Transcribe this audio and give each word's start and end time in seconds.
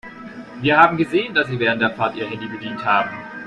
Wir 0.63 0.79
haben 0.79 0.97
gesehen, 0.97 1.35
dass 1.35 1.47
Sie 1.47 1.59
während 1.59 1.79
der 1.79 1.91
Fahrt 1.91 2.15
Ihr 2.15 2.25
Handy 2.27 2.47
bedient 2.47 2.83
haben. 2.83 3.11